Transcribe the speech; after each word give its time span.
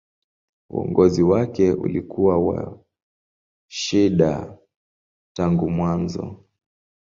Uongozi 0.69 1.23
wake 1.23 1.71
ulikuwa 1.73 2.37
wa 2.39 2.79
shida 3.67 4.57
tangu 5.35 5.69
mwanzo. 5.69 6.37